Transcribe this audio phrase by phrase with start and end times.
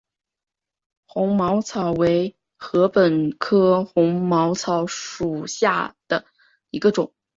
[1.05, 6.25] 红毛草为禾本科红毛草属下的
[6.71, 7.13] 一个种。